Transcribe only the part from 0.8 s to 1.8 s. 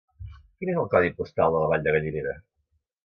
el codi postal de la